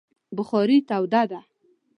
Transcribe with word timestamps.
بخارۍ 0.37 0.77
توده 0.89 1.21
ده 1.31 1.39